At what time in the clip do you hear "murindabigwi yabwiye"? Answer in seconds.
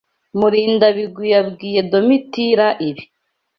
0.39-1.79